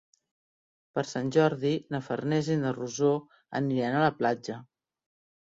[0.95, 3.13] Per Sant Jordi na Farners i na Rosó
[3.61, 4.59] aniran a la platja.